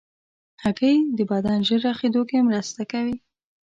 [0.63, 3.15] هګۍ د بدن ژر رغېدو کې مرسته کوي.